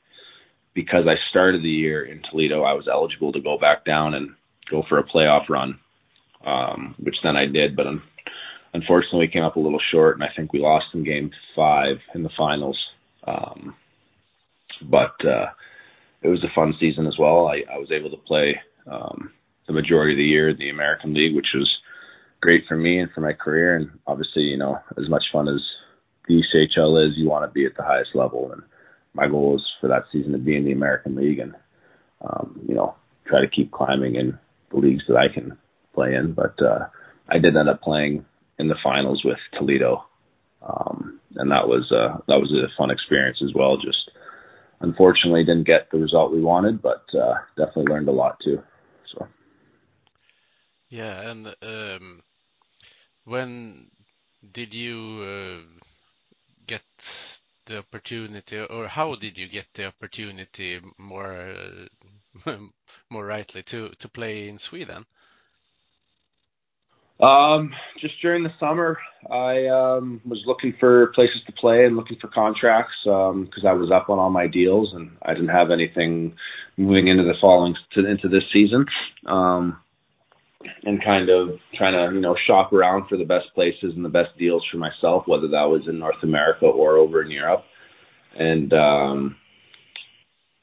[0.74, 4.32] because I started the year in Toledo, I was eligible to go back down and
[4.70, 5.80] go for a playoff run,
[6.46, 7.76] um, which then I did.
[7.76, 8.04] But un-
[8.74, 12.24] unfortunately, came up a little short, and I think we lost in Game Five in
[12.24, 12.78] the finals.
[13.26, 13.76] Um,
[14.82, 15.48] but uh,
[16.22, 17.48] it was a fun season as well.
[17.48, 19.32] I, I was able to play um,
[19.68, 21.70] the majority of the year in the American League, which was
[22.42, 23.76] great for me and for my career.
[23.76, 25.62] And obviously, you know, as much fun as
[26.28, 28.52] the ECHL is, you want to be at the highest level.
[28.52, 28.64] And
[29.20, 31.54] my goal is for that season to be in the American League and,
[32.22, 34.38] um, you know, try to keep climbing in
[34.72, 35.58] the leagues that I can
[35.94, 36.34] play in.
[36.34, 36.88] But uh,
[37.28, 38.26] I did end up playing
[38.58, 40.06] in the finals with Toledo,
[40.62, 43.78] um, and that was uh, that was a fun experience as well.
[43.78, 44.12] Just
[44.82, 48.62] unfortunately didn't get the result we wanted, but uh, definitely learned a lot too.
[49.14, 49.28] So.
[50.90, 52.24] Yeah, and um,
[53.26, 53.88] when
[54.52, 55.80] did you uh,
[56.68, 56.82] get
[57.70, 61.54] the opportunity, or how did you get the opportunity more
[63.10, 65.06] more rightly to to play in Sweden?
[67.22, 68.98] Um, just during the summer,
[69.30, 73.74] I um, was looking for places to play and looking for contracts because um, I
[73.74, 76.36] was up on all my deals and I didn't have anything
[76.78, 78.86] moving into the following to, into this season.
[79.26, 79.78] Um,
[80.84, 84.10] and kind of trying to you know shop around for the best places and the
[84.10, 87.64] best deals for myself, whether that was in North America or over in Europe.
[88.38, 89.36] And um,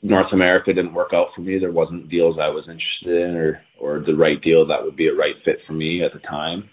[0.02, 1.58] North America didn't work out for me.
[1.58, 5.08] There wasn't deals I was interested in, or or the right deal that would be
[5.08, 6.68] a right fit for me at the time.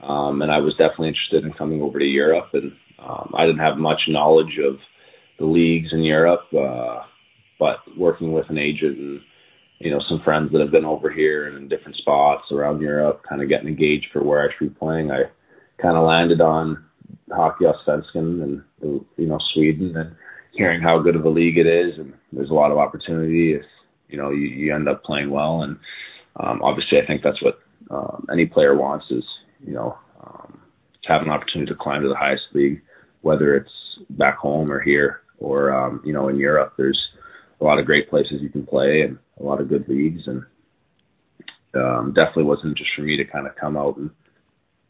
[0.00, 2.50] Um, and I was definitely interested in coming over to Europe.
[2.52, 4.76] And um, I didn't have much knowledge of
[5.38, 7.00] the leagues in Europe, uh,
[7.58, 9.20] but working with an agent and
[9.84, 13.22] you know some friends that have been over here and in different spots around Europe,
[13.28, 15.10] kind of getting engaged for where I should be playing.
[15.10, 15.24] I
[15.80, 16.82] kind of landed on
[17.30, 20.16] Hockey Allsvenskan and you know Sweden and
[20.52, 23.62] hearing how good of a league it is, and there's a lot of opportunity if
[24.08, 25.62] you know you, you end up playing well.
[25.62, 25.76] And
[26.40, 27.58] um, obviously, I think that's what
[27.90, 29.24] um, any player wants is
[29.60, 30.60] you know um,
[31.02, 32.80] to have an opportunity to climb to the highest league,
[33.20, 33.70] whether it's
[34.08, 36.72] back home or here or um, you know in Europe.
[36.78, 36.98] There's
[37.64, 40.44] a lot of great places you can play and a lot of good leagues, and
[41.74, 44.10] um, definitely wasn't just for me to kind of come out and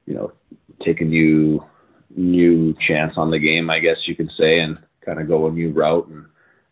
[0.06, 0.32] you know
[0.84, 1.64] take a new
[2.10, 5.52] new chance on the game, I guess you could say, and kind of go a
[5.52, 6.26] new route and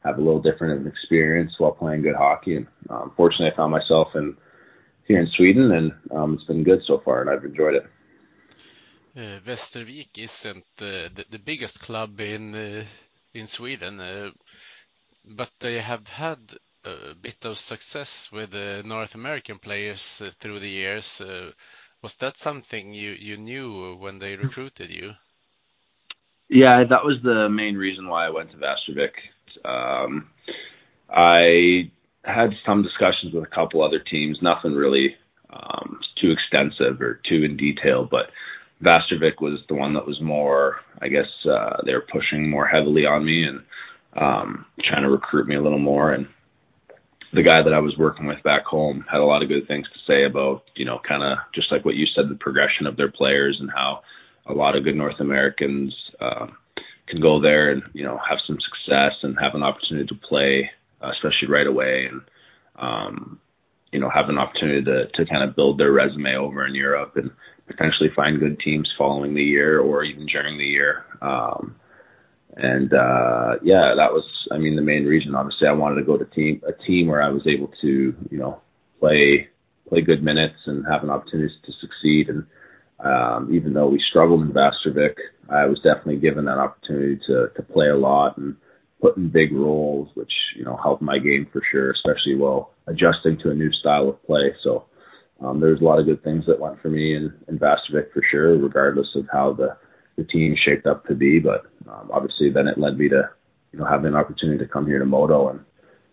[0.05, 2.57] have a little different experience while playing good hockey.
[2.57, 4.37] And um, fortunately, I found myself in
[5.07, 7.87] here in Sweden, and um, it's been good so far, and I've enjoyed it.
[9.17, 12.85] Uh, Västervik isn't uh, the, the biggest club in uh,
[13.35, 14.31] in Sweden, uh,
[15.25, 16.39] but they have had
[16.85, 21.21] a bit of success with the North American players uh, through the years.
[21.21, 21.53] Uh,
[22.03, 25.13] was that something you, you knew when they recruited you?
[26.49, 29.13] Yeah, that was the main reason why I went to Västervik.
[29.65, 30.29] Um,
[31.09, 31.91] I
[32.25, 35.15] had some discussions with a couple other teams, nothing really
[35.51, 38.31] um, too extensive or too in detail, but
[38.83, 43.07] Västervik was the one that was more, I guess, uh, they were pushing more heavily
[43.07, 43.61] on me and
[44.15, 46.13] um, trying to recruit me a little more.
[46.13, 46.27] And
[47.33, 49.87] the guy that I was working with back home had a lot of good things
[49.87, 52.97] to say about, you know, kind of just like what you said, the progression of
[52.97, 54.03] their players and how
[54.47, 56.47] a lot of good North Americans uh,
[57.09, 60.71] can go there and you know have some success and have an opportunity to play,
[61.03, 62.21] uh, especially right away, and
[62.77, 63.41] um,
[63.93, 67.13] you know have an opportunity to to kind of build their resume over in Europe
[67.17, 67.31] and
[67.67, 71.05] potentially find good teams following the year or even during the year.
[71.21, 71.77] Um,
[72.57, 75.35] and uh, yeah, that was I mean the main reason.
[75.35, 78.39] Obviously, I wanted to go to team a team where I was able to you
[78.39, 78.61] know
[79.01, 79.49] play
[79.89, 82.47] play good minutes and have an opportunity to succeed and
[83.05, 85.17] um, even though we struggled in Västervik,
[85.51, 88.57] I was definitely given that opportunity to to play a lot and
[89.01, 93.39] put in big roles, which you know helped my game for sure, especially while adjusting
[93.43, 94.55] to a new style of play.
[94.63, 94.85] So
[95.41, 98.23] um, there's a lot of good things that went for me in, in Västervik for
[98.31, 99.77] sure, regardless of how the
[100.17, 101.39] the team shaped up to be.
[101.39, 103.31] But um, obviously, then it led me to
[103.73, 105.61] you know having an opportunity to come here to Modo and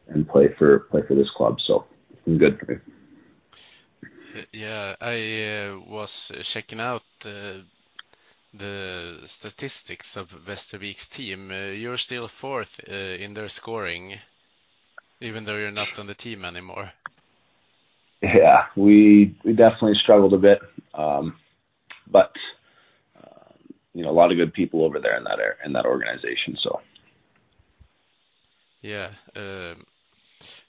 [0.07, 1.57] and play for play for this club.
[1.65, 2.77] So it's been good for me.
[4.53, 7.61] Yeah, I uh, was checking out uh,
[8.53, 11.51] the statistics of Västervik's team.
[11.51, 14.19] Uh, you're still fourth uh, in their scoring,
[15.19, 16.91] even though you're not on the team anymore.
[18.21, 20.59] Yeah, we we definitely struggled a bit,
[20.93, 21.37] um,
[22.11, 22.33] but
[23.99, 26.57] you know a lot of good people over there in that in that organization.
[26.63, 26.79] So
[28.81, 29.85] yeah, um,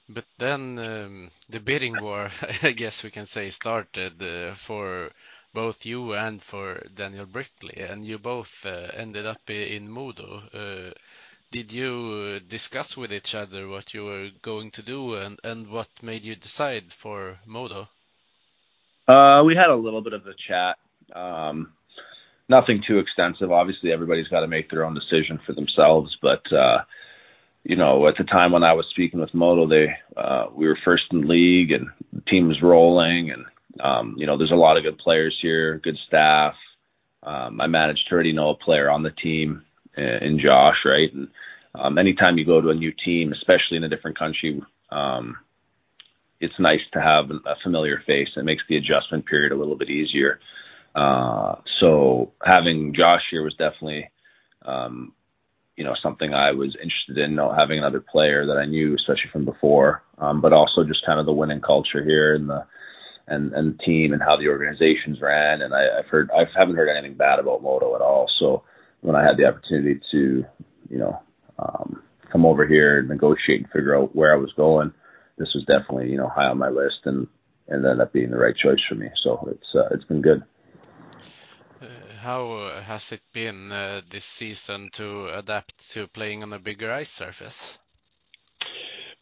[0.09, 2.29] but then um, the bidding war,
[2.63, 5.13] I guess we can say, started uh, for
[5.55, 10.43] both you and for Daniel Brickley, and you both uh, ended up in Modo.
[10.53, 10.93] Uh,
[11.53, 15.89] did you discuss with each other what you were going to do and, and what
[16.03, 17.89] made you decide for Modo?
[19.07, 20.79] Uh, we had a little bit of a chat.
[21.15, 21.73] Um,
[22.51, 23.53] nothing too extensive.
[23.53, 26.79] Obviously, everybody's got to make their own decision for themselves, but uh,
[27.65, 29.87] you know, at the time when I was speaking with Modo, they
[30.17, 33.45] uh, we were first in league and the team was rolling, and
[33.83, 36.55] um, you know, there's a lot of good players here, good staff.
[37.23, 39.63] Um, I managed to already know a player on the team
[39.97, 41.13] in, in Josh, right?
[41.13, 41.29] And
[41.75, 44.61] um, anytime you go to a new team, especially in a different country,
[44.91, 45.37] um,
[46.41, 48.29] it's nice to have a familiar face.
[48.37, 50.41] It makes the adjustment period a little bit easier.
[50.95, 54.11] Uh, so having Josh here was definitely
[54.65, 55.13] um,
[55.77, 59.45] you know something I was interested in, having another player that I knew, especially from
[59.45, 62.67] before, um, but also just kind of the winning culture here and the
[63.29, 65.63] and and the team and how the organizations ran.
[65.63, 68.29] And I, I've heard I haven't heard anything bad about Modo at all.
[68.39, 68.65] So
[69.01, 70.45] when I had the opportunity to,
[70.91, 71.19] you know,
[71.59, 74.93] um, come over here and negotiate and figure out where I was going,
[75.39, 77.27] this was definitely you know high on my list and
[77.69, 79.09] and ended up being the right choice for me.
[79.23, 80.43] So it's uh, it's been good.
[82.21, 86.93] Uh, how has it been uh, this season to adapt to playing on a bigger
[86.93, 87.79] ice surface?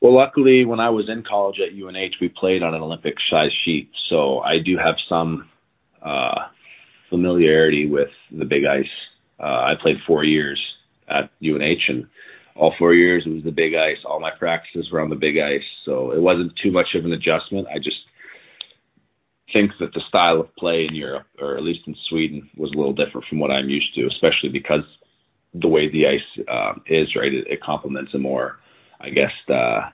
[0.01, 3.53] Well, luckily, when I was in college at UNH, we played on an Olympic size
[3.65, 5.49] sheet, so I do have some
[6.03, 6.49] uh,
[7.11, 8.87] familiarity with the big ice.
[9.39, 10.61] Uh, I played four years
[11.09, 12.07] at UNH, and
[12.57, 13.99] all four years it was the big ice.
[14.05, 17.13] All my practices were on the big ice, so it wasn't too much of an
[17.13, 17.69] adjustment.
[17.73, 17.99] I just
[19.53, 22.77] think that the style of play in Europe, or at least in Sweden, was a
[22.77, 24.83] little different from what I'm used to, especially because
[25.55, 27.33] the way the ice um, is, right?
[27.33, 28.59] It, it complements a more,
[29.01, 29.91] I guess, uh,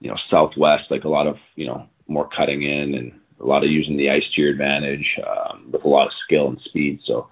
[0.00, 3.64] you know, Southwest, like a lot of, you know, more cutting in and a lot
[3.64, 7.00] of using the ice to your advantage um, with a lot of skill and speed.
[7.06, 7.28] So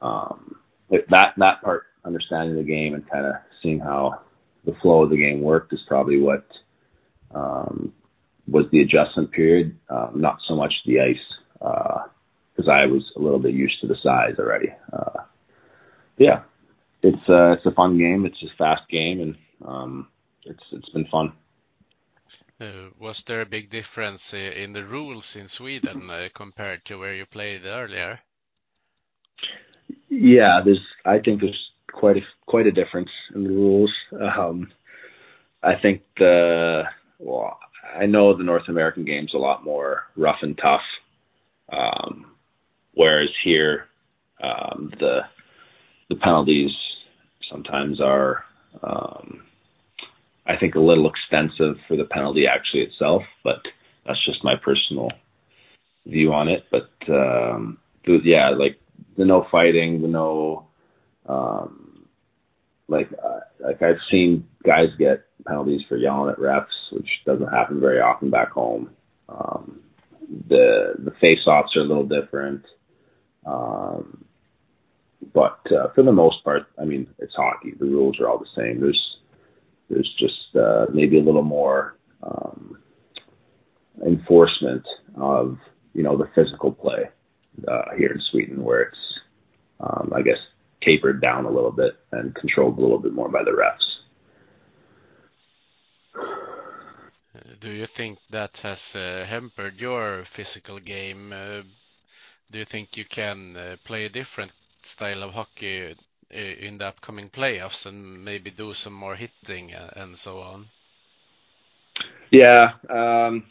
[0.00, 0.56] um,
[0.90, 4.20] that that part, understanding the game and kind of seeing how
[4.64, 6.46] the flow of the game worked, is probably what
[7.34, 7.92] um,
[8.50, 11.16] was the adjustment period, um, not so much the ice,
[11.52, 14.72] because uh, I was a little bit used to the size already.
[14.92, 15.22] Uh,
[16.16, 16.42] yeah,
[17.02, 18.26] it's uh, it's a fun game.
[18.26, 20.08] It's a fast game, and um,
[20.44, 21.32] it's it's been fun.
[22.60, 27.14] Uh, was there a big difference in the rules in Sweden uh, compared to where
[27.14, 28.20] you played earlier?
[30.08, 30.84] Yeah, there's.
[31.04, 33.92] I think there's quite a quite a difference in the rules.
[34.20, 34.72] Um,
[35.62, 36.84] I think the
[37.18, 37.58] well,
[37.96, 40.82] I know the North American game's a lot more rough and tough,
[41.72, 42.32] um,
[42.94, 43.86] whereas here
[44.42, 45.20] um, the
[46.08, 46.70] the penalties
[47.50, 48.44] sometimes are,
[48.82, 49.42] um,
[50.46, 53.22] I think, a little extensive for the penalty actually itself.
[53.44, 53.62] But
[54.06, 55.10] that's just my personal
[56.06, 56.64] view on it.
[56.70, 58.78] But um, yeah, like
[59.16, 60.66] the no fighting, the no
[61.26, 61.97] um,
[62.88, 67.80] like uh, like I've seen guys get penalties for yelling at refs, which doesn't happen
[67.80, 68.90] very often back home.
[69.28, 69.80] Um,
[70.48, 72.64] the the face offs are a little different,
[73.46, 74.24] um,
[75.34, 77.72] but uh, for the most part, I mean it's hockey.
[77.78, 78.80] The rules are all the same.
[78.80, 79.16] There's
[79.90, 82.78] there's just uh, maybe a little more um,
[84.06, 84.84] enforcement
[85.16, 85.58] of
[85.92, 87.10] you know the physical play
[87.66, 88.98] uh, here in Sweden, where it's
[89.80, 90.38] um, I guess
[90.82, 93.98] tapered down a little bit and controlled a little bit more by the refs.
[97.60, 101.32] Do you think that has uh, hampered your physical game?
[101.32, 101.62] Uh,
[102.50, 104.52] do you think you can uh, play a different
[104.82, 105.94] style of hockey
[106.30, 110.68] in the upcoming playoffs and maybe do some more hitting and so on?
[112.30, 113.44] Yeah, um,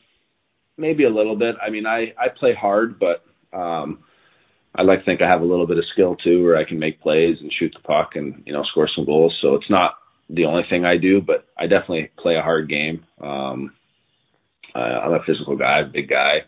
[0.77, 1.55] maybe a little bit.
[1.61, 4.03] I mean, I I play hard, but um,
[4.77, 6.77] I like to think I have a little bit of skill too, where I can
[6.77, 9.37] make plays and shoot the puck and you know score some goals.
[9.41, 9.95] So it's not
[10.29, 13.03] the only thing I do, but I definitely play a hard game.
[13.19, 13.73] Um,
[14.75, 16.39] I, I'm a physical guy, big guy,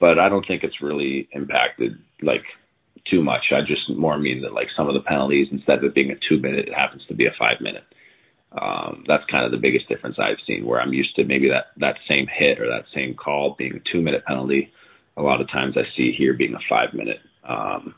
[0.00, 2.44] but I don't think it's really impacted like
[3.10, 3.52] too much.
[3.52, 6.40] I just more mean that like some of the penalties instead of being a two
[6.40, 7.84] minute, it happens to be a five minute.
[8.50, 10.64] Um, that's kind of the biggest difference I've seen.
[10.64, 13.92] Where I'm used to maybe that that same hit or that same call being a
[13.92, 14.72] two minute penalty.
[15.16, 17.18] A lot of times I see here being a five minute.
[17.44, 17.94] Um,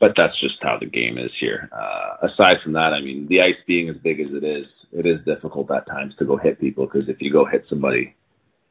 [0.00, 1.68] but that's just how the game is here.
[1.72, 5.06] Uh, aside from that, I mean, the ice being as big as it is, it
[5.06, 8.14] is difficult at times to go hit people because if you go hit somebody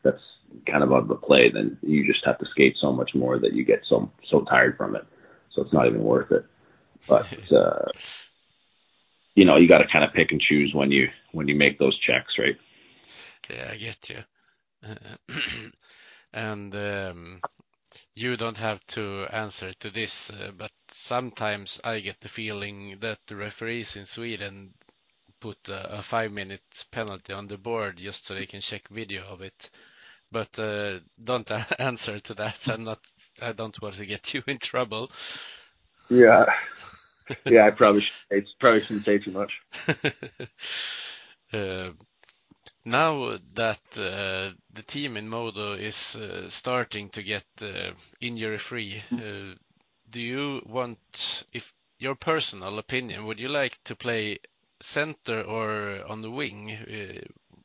[0.03, 0.21] that's
[0.69, 3.39] kind of out of the play, then you just have to skate so much more
[3.39, 5.05] that you get so so tired from it.
[5.53, 6.45] So it's not even worth it.
[7.07, 7.91] But uh,
[9.35, 11.77] you know, you got to kind of pick and choose when you when you make
[11.77, 12.57] those checks, right?
[13.49, 14.17] Yeah, I get you.
[14.83, 15.33] Uh,
[16.33, 17.41] and um,
[18.19, 23.19] you don't have to answer to this, uh, but sometimes I get the feeling that
[23.27, 24.73] the referees in Sweden
[25.39, 29.23] put a, a five minute penalty on the board just so they can check video
[29.23, 29.69] of it.
[30.31, 31.49] But uh, don't
[31.79, 32.67] answer to that.
[32.67, 32.99] I'm not.
[33.41, 35.11] I don't want to get you in trouble.
[36.09, 36.45] Yeah.
[37.45, 39.51] Yeah, I probably should, it's probably shouldn't say too much.
[41.53, 41.91] uh,
[42.85, 49.03] now that uh, the team in Modo is uh, starting to get uh, injury free,
[49.11, 49.55] uh,
[50.09, 54.39] do you want, if your personal opinion, would you like to play
[54.81, 57.21] center or on the wing uh,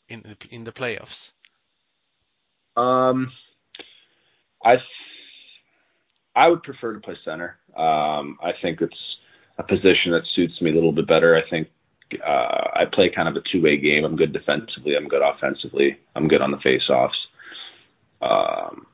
[0.09, 1.33] in the, in the playoffs?
[2.77, 3.31] Um,
[4.65, 4.77] I
[6.37, 7.57] I would prefer to play center.
[7.77, 8.95] Um, I think it's
[9.59, 11.37] a position that suits me a little bit better.
[11.37, 11.69] I think
[12.23, 14.05] I play kind of a two way game.
[14.05, 14.95] I'm good defensively.
[14.97, 15.99] I'm good offensively.
[16.15, 17.17] I'm good on the face offs.
[18.23, 18.87] Um,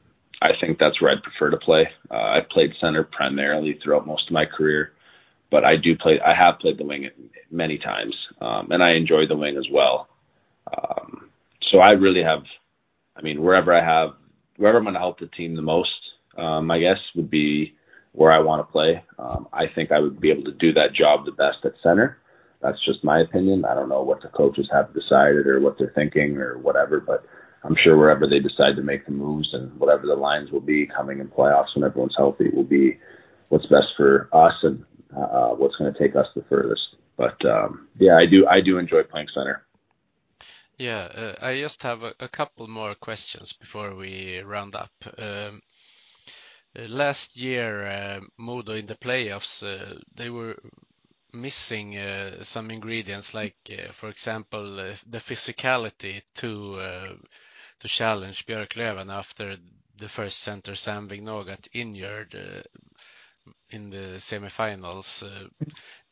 [0.43, 1.89] I think that's where I'd prefer to play.
[2.11, 4.93] Uh, I've played center primarily throughout most of my career,
[5.51, 6.19] but I do play.
[6.25, 7.09] I have played the wing
[7.51, 10.09] many times, um, and I enjoy the wing as well.
[10.67, 11.31] Um,
[11.71, 12.43] so I really have.
[13.17, 14.11] I mean, wherever I have,
[14.57, 15.91] wherever I'm going to help the team the most,
[16.39, 17.75] um, I guess would be
[18.13, 19.03] where I want to play.
[19.19, 22.19] Um, I think I would be able to do that job the best at center.
[22.61, 23.65] That's just my opinion.
[23.65, 27.25] I don't know what the coaches have decided or what they're thinking or whatever, but
[27.65, 30.87] I'm sure wherever they decide to make the moves and whatever the lines will be
[30.87, 32.99] coming in playoffs when everyone's healthy will be
[33.49, 34.85] what's best for us and
[35.17, 36.97] uh, what's going to take us the furthest.
[37.17, 39.67] But um, yeah, I do I do enjoy playing center.
[40.79, 44.91] Yeah, uh, I just have a, a, couple more questions before we round up.
[45.19, 45.61] Um,
[46.75, 50.57] uh, last year, uh, Modo in the playoffs, uh, they were
[51.33, 57.19] missing uh, some ingredients like, uh, for example, uh, the physicality to
[57.81, 59.57] to challenge Björklöven after
[59.97, 62.35] the first center Sam Vigneault got injured
[63.71, 65.23] in the semifinals.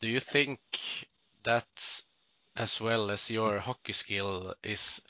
[0.01, 0.59] Do you think
[1.43, 2.01] that,
[2.55, 5.01] as well as your hockey skill, is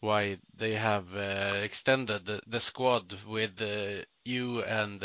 [0.00, 1.14] why they have
[1.64, 3.62] extended the squad with
[4.24, 5.00] you and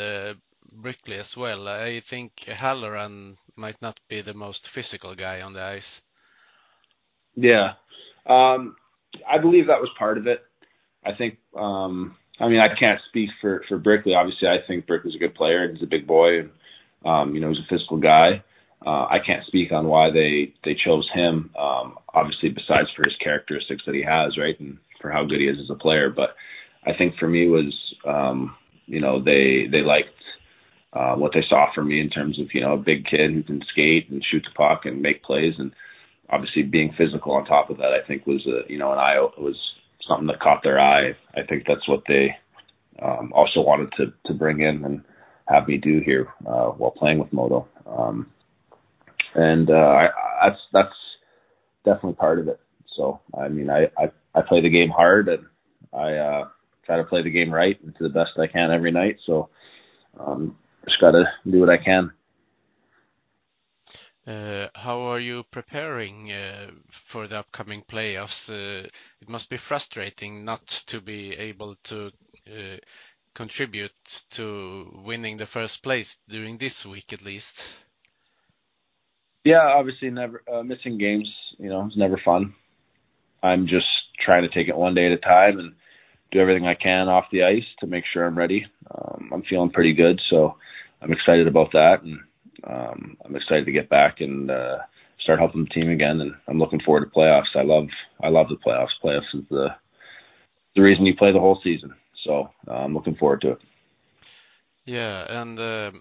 [0.71, 1.67] Brickley as well.
[1.67, 6.01] I think Halloran might not be the most physical guy on the ice.
[7.35, 7.73] Yeah.
[8.25, 8.75] Um,
[9.27, 10.43] I believe that was part of it.
[11.05, 14.13] I think, um, I mean, I can't speak for, for Brickley.
[14.13, 16.49] Obviously, I think Brickley's a good player and he's a big boy and,
[17.05, 18.43] um, you know, he's a physical guy.
[18.85, 21.51] Uh, I can't speak on why they, they chose him.
[21.57, 25.47] Um, obviously, besides for his characteristics that he has, right, and for how good he
[25.47, 26.09] is as a player.
[26.09, 26.35] But
[26.85, 27.73] I think for me was,
[28.05, 28.55] um,
[28.85, 30.18] you know, they they liked
[30.93, 33.43] uh, what they saw from me in terms of you know a big kid who
[33.43, 35.71] can skate and shoot the puck and make plays, and
[36.29, 39.19] obviously being physical on top of that, I think was a you know an eye
[39.37, 39.55] was
[40.07, 41.15] something that caught their eye.
[41.35, 42.35] I think that's what they
[43.01, 45.03] um, also wanted to to bring in and
[45.47, 47.67] have me do here uh, while playing with Modo.
[47.85, 48.31] Um,
[49.35, 50.07] and uh, I,
[50.43, 50.95] that's that's
[51.85, 52.59] definitely part of it.
[52.97, 55.45] So I mean, I I, I play the game hard and
[55.93, 56.47] I uh,
[56.85, 59.17] try to play the game right and to the best I can every night.
[59.25, 59.49] So
[60.19, 62.11] um, just got to do what I can.
[64.27, 68.49] Uh, how are you preparing uh, for the upcoming playoffs?
[68.49, 68.87] Uh,
[69.21, 72.11] it must be frustrating not to be able to
[72.47, 72.77] uh,
[73.33, 73.93] contribute
[74.29, 77.63] to winning the first place during this week at least.
[79.43, 81.27] Yeah, obviously, never uh, missing games.
[81.57, 82.53] You know, it's never fun.
[83.41, 83.87] I'm just
[84.23, 85.75] trying to take it one day at a time and
[86.31, 88.65] do everything I can off the ice to make sure I'm ready.
[88.91, 90.55] Um, I'm feeling pretty good, so
[91.01, 92.19] I'm excited about that, and
[92.63, 94.77] um, I'm excited to get back and uh,
[95.21, 96.21] start helping the team again.
[96.21, 97.55] And I'm looking forward to playoffs.
[97.55, 97.87] I love
[98.21, 98.99] I love the playoffs.
[99.03, 99.69] Playoffs is the
[100.75, 101.93] the reason you play the whole season.
[102.25, 103.59] So uh, I'm looking forward to it.
[104.85, 105.91] Yeah, and uh,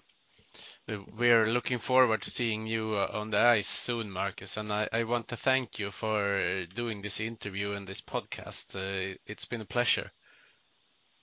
[1.17, 4.57] we're looking forward to seeing you uh, on the ice soon, Marcus.
[4.57, 8.75] And I, I want to thank you for doing this interview and this podcast.
[8.75, 10.11] Uh, it's been a pleasure.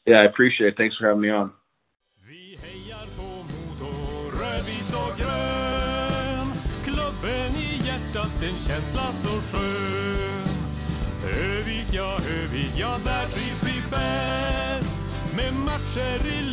[0.07, 0.77] Yeah, I appreciate it.
[0.77, 1.53] Thanks for having me on.
[11.27, 14.99] Övik, ja, Övik, ja, där trivs vi bäst.
[15.37, 16.46] Med matcher i